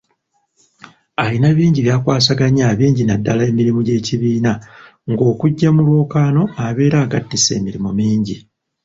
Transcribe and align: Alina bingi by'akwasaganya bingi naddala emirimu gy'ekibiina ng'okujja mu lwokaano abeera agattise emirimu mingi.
Alina 1.23 1.49
bingi 1.57 1.79
by'akwasaganya 1.85 2.65
bingi 2.79 3.03
naddala 3.05 3.41
emirimu 3.51 3.79
gy'ekibiina 3.87 4.51
ng'okujja 5.09 5.67
mu 5.75 5.81
lwokaano 5.87 6.43
abeera 6.65 6.97
agattise 7.05 7.51
emirimu 7.59 7.89
mingi. 7.99 8.35